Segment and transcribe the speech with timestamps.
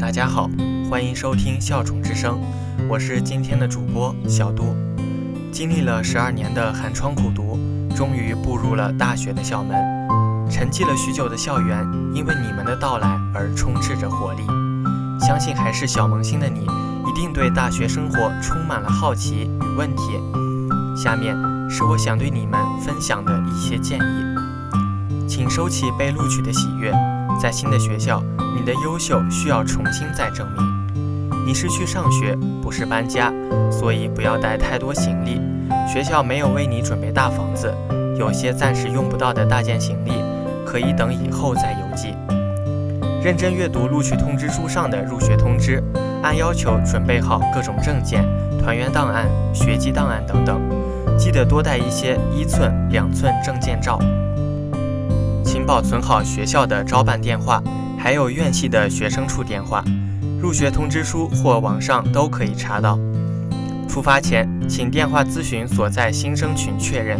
[0.00, 0.50] 大家好，
[0.90, 2.40] 欢迎收听校宠之声，
[2.88, 4.76] 我是今天的主播小杜。
[5.52, 7.58] 经历了十二年的寒窗苦读，
[7.96, 9.76] 终于步入了大学的校门。
[10.50, 11.84] 沉寂了许久的校园，
[12.14, 14.42] 因为你们的到来而充斥着活力。
[15.18, 20.02] 相信还是小萌新的你，一定对大学生活充满了好奇与问题。
[20.96, 21.34] 下面
[21.68, 26.92] 是我想对你们分享的一些建议，请收起被录取的喜悦。
[27.40, 28.22] 在新的学校，
[28.56, 31.46] 你的优秀需要重新再证明。
[31.46, 33.32] 你是去上学，不是搬家，
[33.70, 35.40] 所以不要带太多行李。
[35.86, 37.72] 学校没有为你准备大房子，
[38.18, 40.12] 有些暂时用不到的大件行李，
[40.64, 42.14] 可以等以后再邮寄。
[43.22, 45.82] 认真阅读录取通知书上的入学通知，
[46.22, 48.24] 按要求准备好各种证件、
[48.58, 50.60] 团员档案、学籍档案等等，
[51.18, 53.98] 记得多带一些一寸、两寸证件照。
[55.66, 57.60] 保存好学校的招办电话，
[57.98, 59.82] 还有院系的学生处电话，
[60.40, 62.96] 入学通知书或网上都可以查到。
[63.88, 67.18] 出发前，请电话咨询所在新生群确认，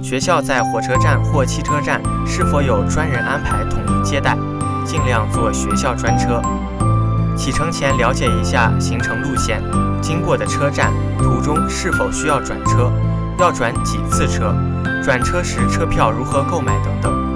[0.00, 4.36] 学校在火车站或汽车站是否有专人安排统一接待，
[4.86, 6.40] 尽量坐学校专车。
[7.36, 9.60] 启程前了解一下行程路线，
[10.00, 12.92] 经过的车站途中是否需要转车，
[13.40, 14.54] 要转几次车，
[15.02, 17.27] 转车时车票如何购买等等。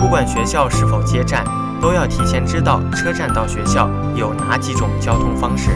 [0.00, 1.44] 不管学校是否接站，
[1.78, 5.72] 都要提前知道车站到学校有哪几种交通方式。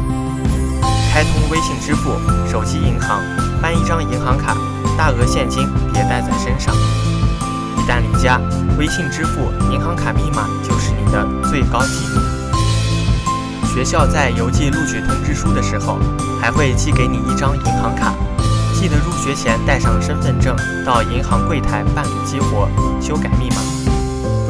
[1.13, 2.13] 开通微信支付、
[2.51, 3.21] 手机银行，
[3.61, 4.57] 办一张银行卡，
[4.97, 6.75] 大额现金别带在身上。
[7.77, 8.41] 一旦离家，
[8.79, 13.69] 微信支付、银行卡密码就是你的最高机密。
[13.75, 15.99] 学校在邮寄录取通知书的时候，
[16.41, 18.15] 还会寄给你一张银行卡，
[18.73, 22.67] 记得入学前带上身份证到银行柜台办理激活、
[23.03, 23.84] 修改密码。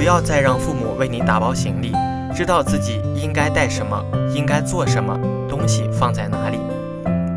[0.05, 1.91] 不要再让父母为你打包行李，
[2.37, 3.99] 知道自己应该带什么，
[4.35, 6.59] 应该做什么，东西放在哪里。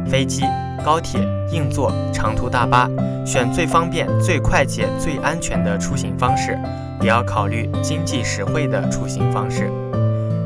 [0.05, 0.43] 飞机、
[0.83, 2.89] 高铁、硬座、长途大巴，
[3.25, 6.59] 选最方便、最快捷、最安全的出行方式，
[6.99, 9.71] 也要考虑经济实惠的出行方式。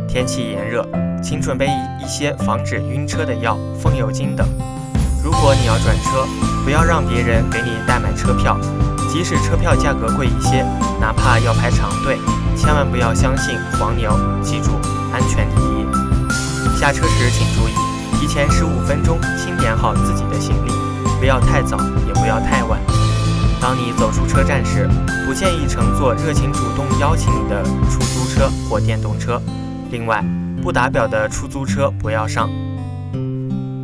[0.08, 0.88] 天气炎热，
[1.24, 4.48] 请准备一些防止晕车的药、风油精等。
[5.24, 6.28] 如果你要转车，
[6.64, 8.60] 不要让别人给你代买车票。
[9.12, 10.64] 即使车票价格贵一些，
[11.02, 12.18] 哪怕要排长队，
[12.56, 14.10] 千万不要相信黄牛。
[14.42, 14.72] 记住，
[15.12, 16.80] 安全第一。
[16.80, 17.74] 下车时请注意，
[18.18, 20.72] 提前十五分钟清点好自己的行李，
[21.20, 21.78] 不要太早，
[22.08, 22.80] 也不要太晚。
[23.60, 24.90] 当你走出车站时，
[25.26, 29.42] 不建议乘坐热情主动邀请你的出租车或电动车。
[29.92, 30.24] 另外，
[30.64, 32.50] 不打表的出租车不要上。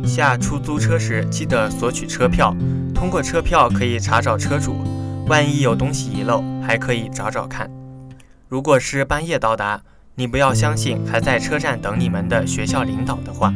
[0.06, 2.56] 下出租车时记得索取车票，
[2.94, 4.82] 通过车票可以查找车主。
[5.28, 7.70] 万一有东西遗漏，还可以找找看。
[8.48, 9.82] 如果是半夜到达，
[10.14, 13.52] 你不要相信还在车站等你们的学校领导的话。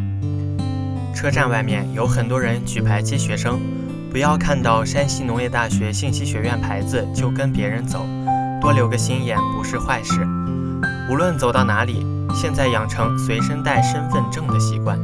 [1.15, 3.59] 车站外面有很多人举牌接学生，
[4.11, 8.05] 不要看到山西农业大学信息学院牌子就跟别人走，
[8.61, 10.21] 多留个心眼不是坏事。
[11.11, 12.05] 无论走到哪里，
[12.35, 14.99] 现在养成随身带身份证的习惯，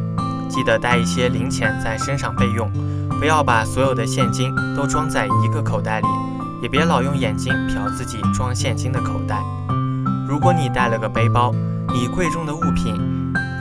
[0.50, 2.70] 记得带一些零钱在身上备用，
[3.18, 6.06] 不要把所有的现金都装在一个口袋里。
[6.62, 9.42] 也别老用眼睛瞟自己装现金的口袋。
[10.28, 11.52] 如果你带了个背包，
[11.92, 12.94] 你贵重的物品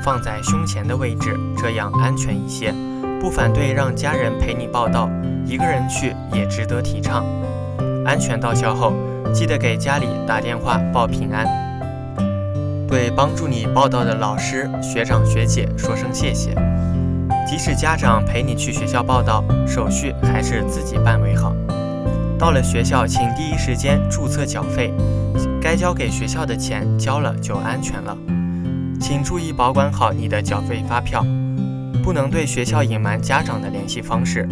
[0.03, 2.73] 放在胸前的位置，这样安全一些。
[3.19, 5.09] 不反对让家人陪你报到，
[5.45, 7.25] 一个人去也值得提倡。
[8.05, 8.93] 安全到校后，
[9.33, 11.45] 记得给家里打电话报平安。
[12.87, 16.55] 对帮助你报到的老师、学长、学姐说声谢谢。
[17.45, 21.53] 即使家长陪你去学校报到，手续还是自己办为好。
[22.39, 24.93] 到了学校，请第一时间注册缴费，
[25.59, 28.15] 该交给学校的钱交了就安全了。
[28.99, 31.25] 请注意保管好你的缴费发票，
[32.03, 34.47] 不能对学校隐瞒家长的联系方式，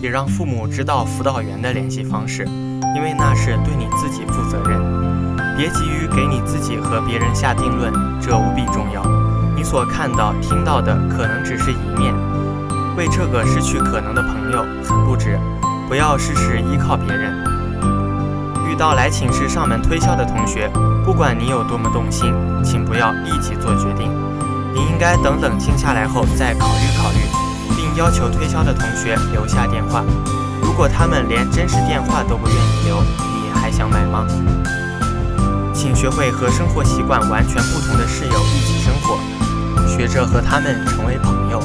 [0.00, 2.46] 也让父母知道辅导员的联系方式，
[2.96, 4.80] 因为那是对你自己负责任。
[5.58, 9.04] 别急于给你自己和别人下定论，这无比重要。
[9.54, 12.14] 你所看到、听到的可能只是一面，
[12.96, 15.38] 为这个失去可能的朋友很不值。
[15.88, 17.32] 不要事事依靠别人。
[18.68, 20.68] 遇到来寝室上门推销的同学，
[21.04, 22.34] 不管你有多么动心，
[22.64, 24.10] 请不要立即做决定。
[24.74, 27.18] 你应该等冷静下来后再考虑考虑，
[27.76, 30.02] 并要求推销的同学留下电话。
[30.60, 34.26] 如果他们连真实电话都不愿意留，你还想买吗？
[35.72, 39.18] 请学会和生活习惯完全不同的室友一起生活，
[39.86, 41.60] 学着和他们成为朋友。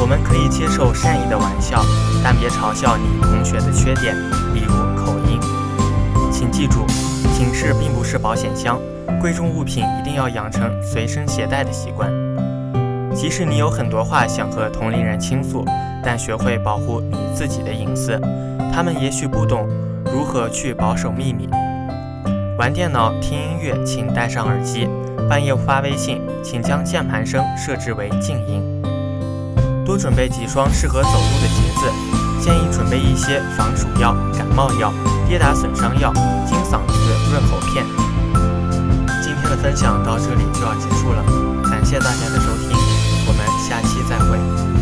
[0.00, 1.82] 我们可以接受善意的玩笑，
[2.22, 4.14] 但别嘲笑你同学的缺点，
[4.52, 5.40] 比如口音。
[6.30, 6.84] 请记住，
[7.34, 8.78] 寝室并不是保险箱，
[9.20, 12.10] 贵重物品一定要养成随身携带的习惯。
[13.14, 15.64] 即使你有很多话想和同龄人倾诉，
[16.02, 18.20] 但学会保护你自己的隐私。
[18.72, 19.66] 他们也许不懂
[20.04, 21.48] 如何去保守秘密。
[22.58, 24.86] 玩电脑、听音乐，请戴上耳机；
[25.28, 28.83] 半夜发微信，请将键盘声设置为静音。
[29.94, 34.92] 多准备几双适合走路的鞋子，建议准备一些防暑药、感冒药、
[35.28, 36.12] 跌打损伤药、
[36.44, 36.98] 金嗓子
[37.30, 37.86] 润喉片。
[39.22, 41.22] 今天的分享到这里就要结束了，
[41.70, 42.76] 感谢大家的收听，
[43.28, 44.73] 我们下期再会。